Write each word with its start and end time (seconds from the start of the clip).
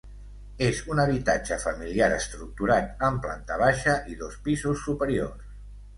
És 0.67 0.79
un 0.93 1.01
habitatge 1.03 1.57
familiar 1.65 2.09
estructurat 2.15 3.05
en 3.11 3.19
planta 3.27 3.61
baixa 3.65 3.95
i 4.15 4.19
dos 4.23 4.43
pisos 4.49 4.85
superiors. 4.87 5.57